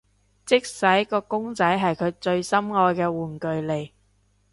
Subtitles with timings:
[0.47, 3.91] 即使個公仔係佢最心愛嘅玩具嚟